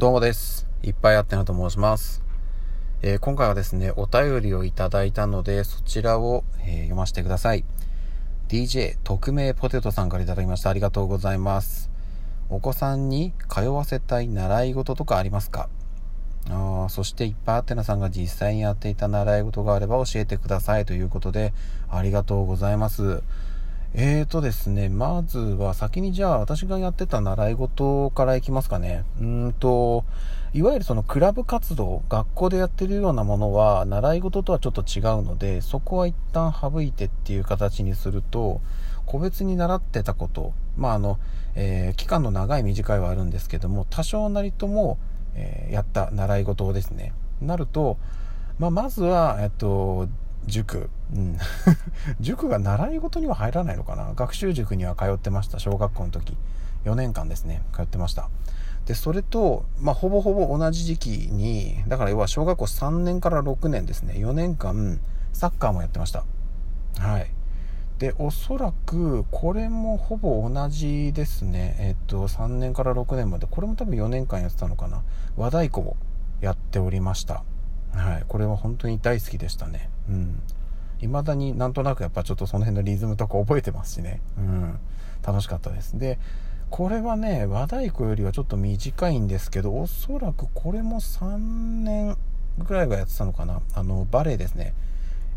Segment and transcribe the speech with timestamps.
[0.00, 0.66] どうもです。
[0.82, 2.22] いっぱいあってなと申します。
[3.02, 7.66] えー、今回はですね、お便りをいただいたので、そちらを、えー、読ませてください。
[8.48, 10.70] DJ 特命ポテトさんからいただきました。
[10.70, 11.90] ありがとうございます。
[12.48, 15.68] お子さんに通わせたい習い事とかありますか？
[16.48, 21.52] あそしていっぱいあってなさんが実際にやっていた習い事があれば教えてくださいということで、
[21.90, 23.22] ありがとうございます。
[23.92, 29.04] えーとですね、まずは先にじゃあ私がやってた習い事からいきますかね。
[29.20, 30.04] うんと、
[30.52, 38.60] いわゆるそのクラブ活動、学校でやってるようなものは習い事とはちょっと違うので、そこは一旦省いてっていう形にすると、
[39.06, 41.18] 個別に習ってたこと、まああの、
[41.56, 44.98] えー、期間の長い短いはあるんですけども、多少なりとも、
[45.34, 47.12] えー、やった習い事ですね。
[47.42, 47.98] なると、
[48.60, 50.08] まあ、まずは、えっと、
[50.50, 50.90] 塾。
[51.14, 51.38] うん。
[52.20, 54.12] 塾が習い事には入らないのかな？
[54.14, 55.58] 学習塾には通ってました。
[55.58, 56.36] 小学校の時。
[56.84, 57.62] 4年間ですね。
[57.74, 58.28] 通ってました。
[58.86, 64.14] で、それと、まあ、ほぼほぼ同じ時期に、だから要は小学校3年から6年ですね。
[64.14, 65.00] 4年間、
[65.32, 66.24] サッカーもやってました。
[66.98, 67.30] はい。
[67.98, 71.76] で、おそらく、これもほぼ同じですね。
[71.78, 73.46] えっと、3年から6年まで。
[73.46, 75.02] これも多分4年間やってたのかな。
[75.36, 75.96] 和太鼓を
[76.40, 77.44] やっておりました。
[77.92, 78.24] はい。
[78.26, 79.88] これは本当に大好きでしたね。
[80.08, 80.42] うん。
[81.00, 84.20] 未だになんとなくやっぱちょっとその辺のリズムとか覚えてますしね。
[84.38, 84.78] うん。
[85.22, 85.98] 楽しかったです。
[85.98, 86.18] で、
[86.70, 92.16] これはね、和太鼓よりはちょっと短いんですけど、おそらくこれも3年
[92.58, 93.60] ぐらいがやってたのかな。
[93.74, 94.74] あの、バレエですね。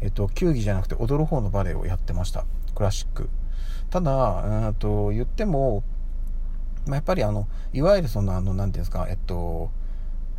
[0.00, 2.44] えっと、球技じゃなくて踊る方のバレエをやってました。
[2.74, 3.30] クラシック。
[3.90, 5.84] ただ、うんと、言っても、
[6.86, 9.70] まあ、やっぱりあの、いわゆるその、あの、なんていうんですか、えっと、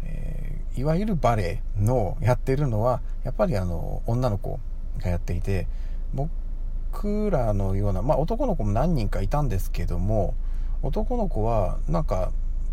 [0.03, 4.59] えー、いわゆるバレエのやってるのは、やっぱりあの、女の子
[4.99, 5.67] がやっていて、
[6.13, 10.35] 僕らのような、まあ男の子も何人かいたんですけども、
[10.81, 12.31] 男の子はなんか、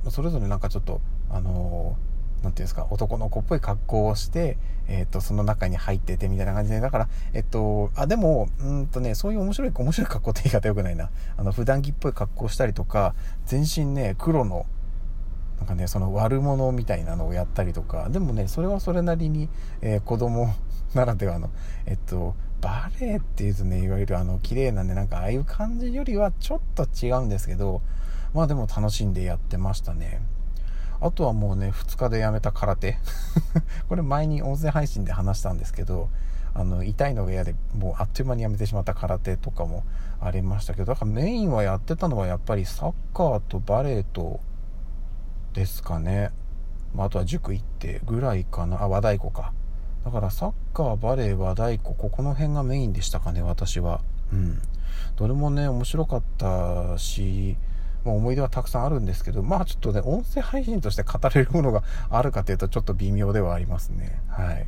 [0.08, 1.97] それぞれなんかちょっと、あの
[2.42, 4.56] なんていうんですか、男の子っぽい格好をして、
[4.89, 11.11] え、ー、と、その中に入っててみたいな感じで、だから、えっと、あ、でも、うんとね、そういう面白い、面白い格好って言い方よくないな。
[11.36, 13.14] あの、普段着っぽい格好したりとか、
[13.45, 14.67] 全身ね、黒の、
[15.60, 19.48] なんかね、その悪者みたいなのをやったりとか、でもね、それはそれなりに、
[19.82, 20.52] えー、子供
[20.94, 21.50] ならではの、
[21.86, 27.82] えっと、バレエっていうとね、いわゆるあの、綺麗なね、なんかああいう感じよりはちょっと違うんですけど、
[28.34, 30.20] まあでも楽しんでやってましたね。
[31.00, 32.98] あとはもうね、2日でやめた空手。
[33.88, 36.08] これ前に音声配信で話したんですけど、
[36.52, 39.84] あの、痛いのが嫌で、もうあっという間にやめてしまった空手とかも
[40.20, 44.40] ありましたけど、だからメインはやってたのはやっぱりサッカーとバレエと、
[45.52, 46.30] ですかね。
[46.94, 48.83] まあ、あとは塾行ってぐらいかな。
[48.83, 49.52] あ、和太鼓か。
[50.05, 54.00] だからサッカー、バレエ、和太鼓、ここの辺がメインでしたかね、私は。
[54.33, 54.62] うん。
[55.16, 57.56] どれもね、面白かったし、
[58.05, 64.20] ま、思い出はたくさんあるんですけど、まあちょっとね、音声配信として語れるものがあるかというとちょっと微妙ではありますね。
[64.28, 64.66] はい。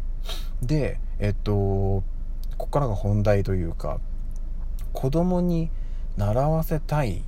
[0.62, 2.04] で、えっと、こ
[2.58, 4.00] こからが本題というか、
[4.92, 5.70] 子供に
[6.16, 7.24] 習わせたい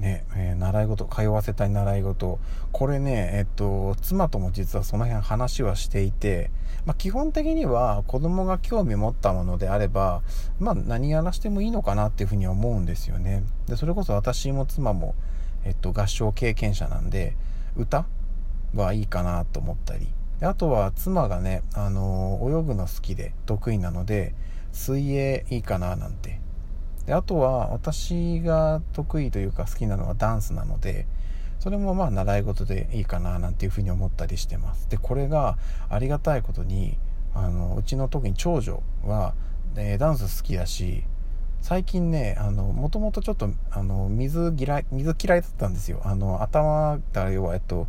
[0.00, 2.38] ね、えー、習い事、通わせたい習い事、
[2.72, 6.50] これね、えっと、妻とも実はその辺話はしていて、
[6.86, 10.22] まあ、基本的には子供が興味持ったものであれば、
[10.58, 13.42] まあ、何やらしてもいいのかなっていうふうには思うんですよね。
[13.66, 15.14] で、それこそ私も妻も、
[15.64, 17.36] えっと、合唱経験者なんで、
[17.76, 18.06] 歌
[18.74, 20.08] はいいかなと思ったり、
[20.40, 24.34] あとは妻がね、あの泳ぐの好きで得意なので、
[24.72, 26.40] 水泳いいかななんて
[27.06, 31.06] であとは私が得意というか好きなのはダンスなので
[31.58, 34.88] それもまあ習い事でいいかななんていうふうに思ったりしてます。
[34.88, 35.58] でこれが
[35.90, 36.96] ありがたいことに
[37.34, 39.34] あのうちの特に長女は、
[39.76, 41.04] えダンス好きだし
[41.60, 42.36] 最近ね
[42.74, 46.00] もともとちょっとあの水嫌い水嫌いだったんですよ。
[46.04, 47.86] あの頭だ要はえっと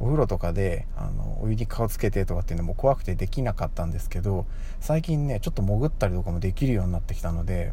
[0.00, 4.46] お風呂とかであのお湯に顔つけてとかっていうのも怖くてできなかったんですけど
[4.80, 7.72] 最近ねちょっと潜ったりとかもできるようになってきたので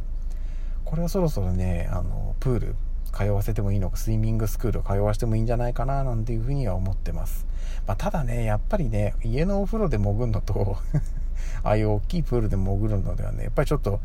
[0.91, 2.75] これはそろそろね、あの、プール
[3.13, 7.47] 通わせてもいいのか、スイミングスクール通わせてもいいんじゃないかな、なんていうふうには思ってます。
[7.88, 10.76] まあ、ただね、やっぱりね、家のお風呂で潜るのと
[11.64, 14.02] ああいう大きいプールで潜るのではね、やっぱりちょっと、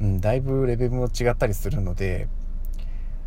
[0.00, 2.28] うん、だいぶレベルも違ったりするので、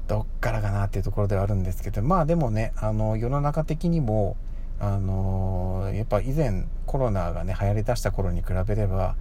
[0.08, 4.36] どっからかなっていうところではあるんですけど、まあでもね、あの、世の中的にも、
[4.80, 9.16] あのやっぱ以前コロナがね、流行りだした頃に比べれば、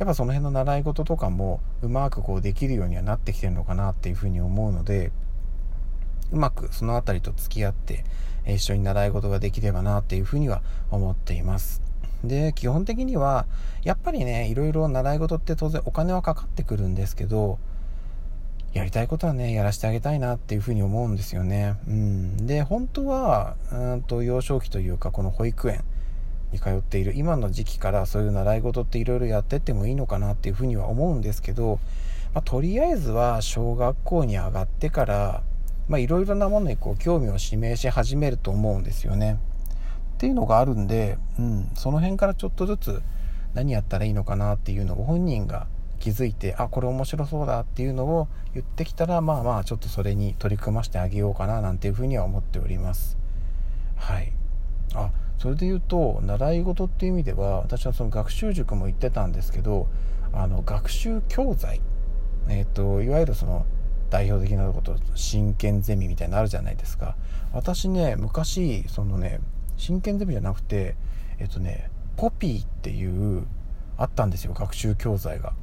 [0.00, 5.12] やっぱその辺の習い事とかもうまくこうできるようにはなってきてるのかなっていうふうに思うので、
[6.32, 8.04] うまくその辺りと付き合って、
[8.46, 11.82] 一緒に習い事ができればなっていうふうには思っています。
[12.24, 13.44] で、基本的には、
[13.84, 17.58] やっぱりね、いろいろ習い事って当然お金はかかってくるんですけど、
[18.72, 21.74] やりたいことはね、やらせてあげたいなっていうふうに思うんですよね。
[21.86, 22.46] うん。
[22.46, 25.84] で、本当は、うんと幼少期というか、この保育園
[26.52, 27.12] に通っている。
[27.16, 31.78] 今の時期からそういう習い事っていろいろやってってもいいのかなっていうふうには思うんですけど、
[32.34, 35.42] まあ、とりあえずは小学校に上がってから、
[35.98, 39.38] いろいろなものにこう興味を示し始めると思うんですよね。
[40.14, 43.02] っていうのがあるんで、うん、その辺からちょっとずつ
[43.54, 45.66] 何やったらいいのかなっていうのを本人が
[45.98, 53.16] 気づいてあこれ面白そうだっていうのを言ってきたらまあまあちょっとそれに取り組ませてあげようかななんていうふうには思っております。
[53.96, 54.32] はい。
[54.94, 59.88] あそれで言うと習い事っていう意味では私はその学習塾も行ってたんですけど
[60.34, 61.80] あの学習教材
[62.50, 63.64] えっ、ー、といわゆるその
[64.10, 67.16] 代表的なこと真剣ゼミみたいなのあるじゃないですか。
[67.54, 69.40] 私ね昔そのね
[69.78, 70.94] 真剣ゼミじゃなくて
[71.38, 73.46] えっ、ー、とねポピーっていう
[73.96, 75.54] あったんですよ学習教材が。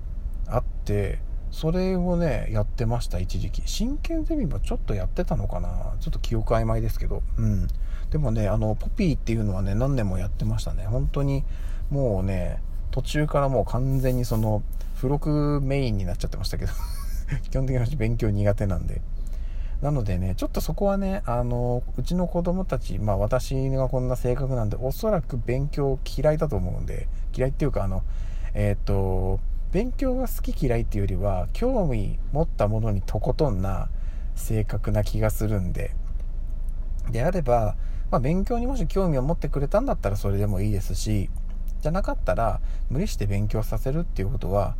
[0.47, 1.19] あって
[1.51, 3.61] それをねやってました一時期。
[3.67, 5.93] 真剣ゼミもちょっとやってたのかな。
[5.99, 7.21] ちょっと記憶曖昧ですけど。
[7.37, 7.67] うん。
[8.11, 10.85] でもねあのポピーっていうのはね何年もやってましたね。
[10.85, 11.43] 本当に
[11.89, 12.61] もうね
[12.91, 14.63] 途中からもう完全にその
[14.95, 16.71] 付録メインになっちゃってましたけど。
[17.51, 19.01] 基本的に私勉強苦手なんで。
[19.81, 28.01] なのでねちょっとそこはねあのうちの子供たちまあ私がこんな性格なんでおそらく勉強嫌いだと思うんで嫌いっていうかあの
[28.55, 29.39] えっ、と
[29.71, 33.89] 勉強が好き嫌いっていうよりは興味持ったものにとことんな
[34.35, 35.91] 性格な気がするんで。
[37.11, 37.75] であれば、
[38.11, 41.29] まあ、勉強にもし興味を持ってくれたんだったらそれでもいいですし
[41.81, 44.75] じゃなかったら無理して勉強させるっていうことは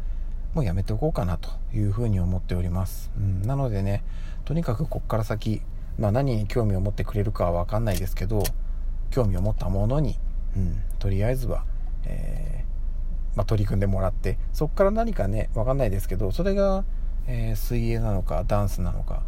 [0.53, 4.03] もうやめておこうかなというふうに思っております、うん、なのでね
[4.45, 5.62] とにかくこっから先、
[6.00, 8.44] まあ、何に興味を持ってくれるかは分かんないですけど
[9.12, 10.18] 興味を持ったものに、
[10.56, 11.65] うん、とりあえずは、
[12.06, 16.85] えーまあ、取り組んでもらってそこから何かね分かんないですけどそれが、
[17.27, 19.21] えー、水泳なのかダンスなのか、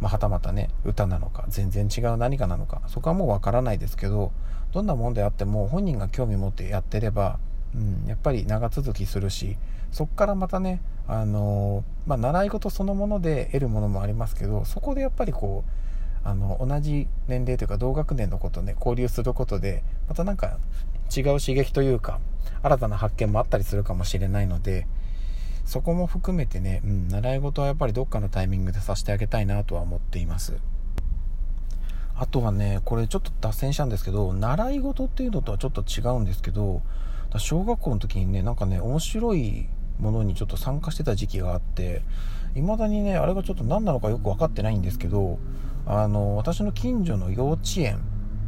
[0.00, 4.32] まあ、はたまたね歌なのか全然違う何かなのかそこはもう分からないですけど
[4.72, 7.38] どんなもんであっても本人が興味持ってやってれば、
[7.74, 9.56] うん、やっぱり長続きするし
[9.92, 15.70] そこからまたね、あのー、まあ、習い事そのもので得るものもありますけどそこでやっぱりこう
[16.22, 20.58] あの同じ年齢というか同学年のことね交流することでまたなんか
[21.14, 22.20] 違う刺激というか
[22.62, 24.86] 新たな発見もあったりするかもしれないので
[25.70, 30.56] そこも含めてね、うん、習い事はやっぱりどっかのタイミングでさせてあげたいなとは思っています。
[32.16, 36.82] あとはねこれちょっと脱線したんですけど習い事っていうのとはちょっと違うんですけど
[37.38, 39.68] 小学校の時にねなんかね面白い
[40.00, 42.02] ものにちょっと参加してた時期があって
[42.54, 45.38] 未だにねあれがちょっと何なのかよく分かってないんですけど
[45.86, 48.00] あの私の近所の幼稚園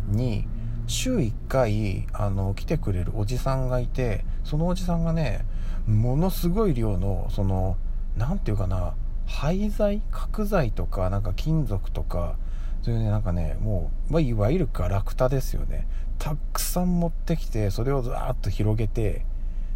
[0.08, 0.44] に
[0.88, 5.44] 週1回あの来てくれるおじさんがいてそのおじさんがね
[5.86, 7.76] ものすごい量のその
[8.16, 8.94] 何て言うかな
[9.26, 12.36] 廃材角材とかなんか金属とか
[12.82, 15.86] そういうねなんかねもう、まあ、いわゆるガラクタですよね。
[16.18, 19.24] たくさん持ってきてそれをザーッと広げて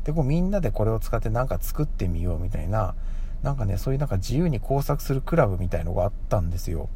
[0.04, 2.94] でこうみんなでこれを使って何か作ってみようみたいな
[3.42, 6.88] なんかねそういうなんか自由に工作するクラブみたいのがあったんですよ。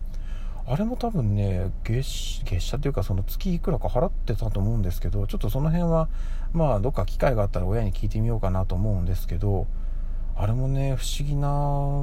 [0.71, 6.09] あれも多分ね月月謝というかその月いくらか払ってたと思うんですけどちょっとその辺は
[6.53, 9.67] まあどっか機会があったら親に聞いてみようかなと思うんですけど
[10.37, 11.49] あれもね不思議な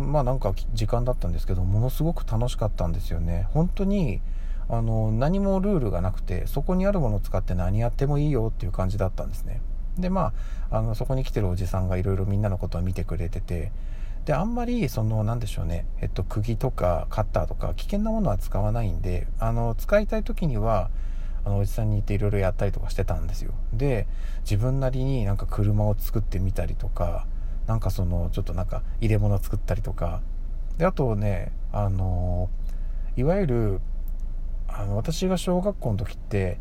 [0.06, 3.48] まあなんか時間だったんですけどものすごく楽しかったんですよね。
[3.54, 4.20] 本当に
[4.68, 9.62] あの何もルールがなくてそこにあるものを使って何やってもいいよっていう感じだったんですね。
[9.98, 10.34] でま
[10.70, 13.72] ああのそこに来てるおじさんがいろいろみんなのことを見てくれてて
[14.28, 20.90] であんまりその何でしょうね、えっと、釘とかカッターとか危険なものは使わないんであの使いたい時には
[21.46, 23.54] あのおじさんに行っていろいろやったりとかしてたんですよ。
[23.72, 24.06] で
[24.42, 27.26] 自分なりになんか車を作ってみたりとか
[27.68, 30.20] なんかそのちょっとなんか入れ物作ったりとか。
[30.78, 32.50] であとねあの
[33.16, 33.82] いわゆる
[34.68, 36.60] あの私が小学校の時って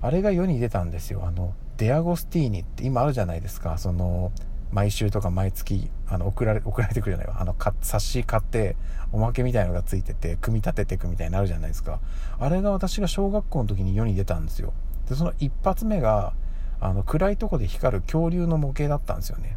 [0.00, 1.24] あれが世に出たんですよ。
[1.26, 3.78] あのデアゴスティーニって今あるじゃないですか。
[3.78, 4.30] その
[4.72, 7.34] 毎週とか毎月あの送られ送られてくるじゃない。
[7.34, 8.76] わあの冊子買って
[9.12, 12.00] おまけみたいのがついてて組み立てていくみたいになるじゃないですか。
[12.38, 14.72] あれが私が小学校の時に世に出たんですよ。
[15.08, 16.32] でその一発目が
[16.80, 19.56] あの暗いとこで光る恐竜の模型だったんですよね。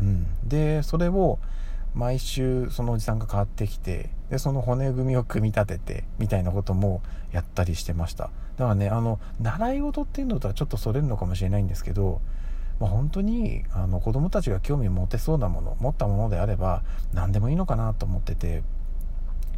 [0.00, 0.26] うん。
[0.48, 1.38] でそれを
[1.94, 8.30] 毎週そのおじさんが買ってきてでその骨組みを組み立ててみたいなこともやったりしてました。
[8.56, 12.20] だからねあの習い事っていうのとはちょっとそれるのかもしれないんですけど
[12.84, 16.82] まあ、本当にあの子供たちが興味持てそうなもの持ったものであれば
[17.14, 18.62] 何でもいいのかなと思ってて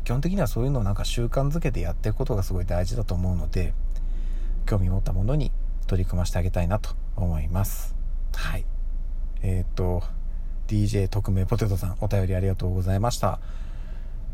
[0.05, 3.75] 基本的にはそういうのをなんか習慣づけてやっていくことがすごい大事だと思うので
[4.65, 5.51] 興味持ったものに
[5.89, 7.97] 取り組ませてあげたいなと思います。
[8.33, 8.65] はい。
[9.43, 10.05] えー、っと
[10.69, 13.41] DJ 特命ポテトさんお便りありがとうございました。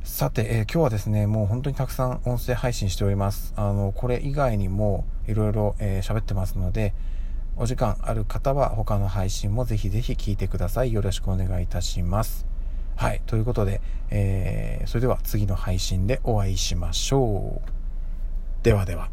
[0.04, 3.54] さて、えー、今日はですね、もう本当にたくさん音声配信しております。
[3.56, 6.92] あの、これ以外にもいろいろ喋ってますので、
[7.56, 10.92] お時間ある方は他の配信もぜひぜひ聞いてください。
[10.92, 12.46] よろしくお願いいたします。
[12.96, 13.20] はい。
[13.26, 13.80] ということで、
[14.10, 17.70] えー、それでは次の配信でお会いしましょう。
[18.62, 19.10] ではでは。